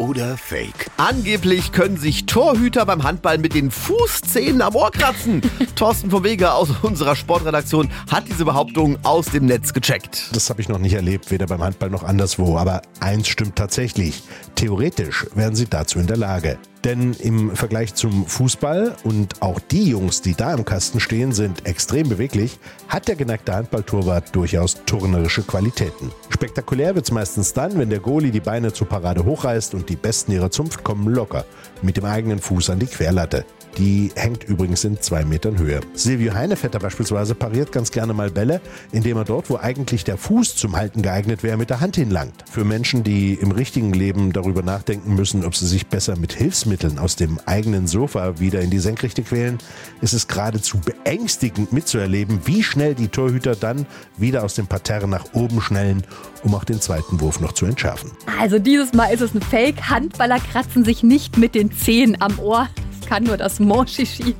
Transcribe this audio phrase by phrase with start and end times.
[0.00, 0.90] oder Fake?
[0.96, 5.42] Angeblich können sich Torhüter beim Handball mit den Fußzähnen am Ohr kratzen.
[5.76, 10.30] Thorsten von Weger aus unserer Sportredaktion hat diese Behauptung aus dem Netz gecheckt.
[10.32, 12.56] Das habe ich noch nicht erlebt, weder beim Handball noch anderswo.
[12.56, 14.22] Aber eins stimmt tatsächlich.
[14.54, 16.58] Theoretisch wären sie dazu in der Lage.
[16.84, 21.66] Denn im Vergleich zum Fußball und auch die Jungs, die da im Kasten stehen, sind
[21.66, 26.10] extrem beweglich, hat der geneigte Handballtorwart durchaus turnerische Qualitäten.
[26.30, 30.32] Spektakulär wird's meistens dann, wenn der Goalie die Beine zur Parade hochreißt und die Besten
[30.32, 31.44] ihrer Zunft kommen locker
[31.82, 33.44] mit dem eigenen Fuß an die Querlatte.
[33.78, 35.80] Die hängt übrigens in zwei Metern Höhe.
[35.94, 40.56] Silvio Heinevetter beispielsweise pariert ganz gerne mal Bälle, indem er dort, wo eigentlich der Fuß
[40.56, 42.44] zum Halten geeignet wäre, mit der Hand hinlangt.
[42.50, 46.98] Für Menschen, die im richtigen Leben darüber nachdenken müssen, ob sie sich besser mit Hilfsmitteln
[46.98, 49.58] aus dem eigenen Sofa wieder in die Senkrechte quälen,
[50.00, 55.32] ist es geradezu beängstigend mitzuerleben, wie schnell die Torhüter dann wieder aus dem Parterre nach
[55.32, 56.02] oben schnellen,
[56.42, 58.10] um auch den zweiten Wurf noch zu entschärfen.
[58.38, 59.79] Also dieses Mal ist es ein Fake.
[59.88, 62.68] Handballer kratzen sich nicht mit den Zehen am Ohr.
[63.00, 64.34] Das kann nur das Monchichi.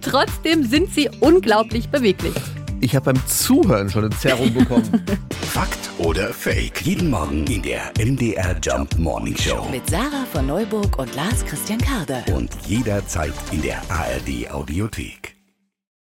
[0.00, 2.34] Trotzdem sind sie unglaublich beweglich.
[2.82, 5.04] Ich habe beim Zuhören schon eine Zerrung bekommen.
[5.42, 6.80] Fakt oder Fake?
[6.82, 9.66] Jeden Morgen in der MDR Jump Morning Show.
[9.70, 12.22] Mit Sarah von Neuburg und Lars Christian Karde.
[12.32, 15.29] Und jederzeit in der ARD Audiothek.